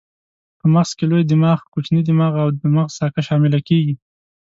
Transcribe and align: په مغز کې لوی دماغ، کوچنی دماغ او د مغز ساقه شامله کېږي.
په 0.59 0.65
مغز 0.73 0.91
کې 0.97 1.05
لوی 1.11 1.23
دماغ، 1.31 1.59
کوچنی 1.73 2.01
دماغ 2.09 2.33
او 2.43 2.49
د 2.59 2.61
مغز 2.75 2.93
ساقه 2.99 3.21
شامله 3.27 3.59
کېږي. 3.67 3.95